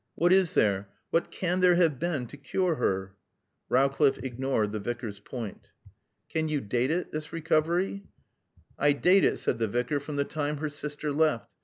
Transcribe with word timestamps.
What 0.15 0.33
is 0.33 0.53
there 0.53 0.89
what 1.11 1.29
can 1.29 1.59
there 1.59 1.75
have 1.75 1.99
been 1.99 2.25
to 2.25 2.35
cure 2.35 2.73
her?" 2.73 3.15
Rowcliffe 3.69 4.17
ignored 4.23 4.71
the 4.71 4.79
Vicar's 4.79 5.19
point. 5.19 5.73
"Can 6.27 6.49
you 6.49 6.59
date 6.59 6.89
it 6.89 7.11
this 7.11 7.31
recovery?" 7.31 8.05
"I 8.79 8.93
date 8.93 9.23
it," 9.25 9.37
said 9.37 9.59
the 9.59 9.67
Vicar, 9.67 9.99
"from 9.99 10.15
the 10.15 10.23
time 10.25 10.57
her 10.57 10.69
sister 10.69 11.11
left. 11.11 11.51